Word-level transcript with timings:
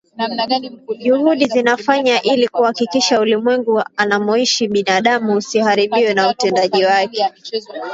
Juhudi 1.03 1.45
zinafanywa 1.45 2.21
ili 2.21 2.47
kuhakikisha 2.47 3.19
ulimwengu 3.21 3.83
anamoishi 3.97 4.67
binadamu 4.67 5.35
usiharibiwe 5.35 6.13
na 6.13 6.29
utendaji 6.29 6.85
wake 6.85 7.31